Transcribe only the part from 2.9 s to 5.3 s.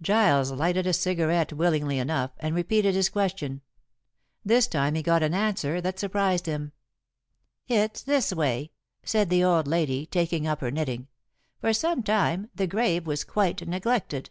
his question. This time he got